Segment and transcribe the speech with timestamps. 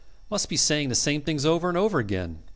[0.31, 2.39] Must be saying the same things over and over again.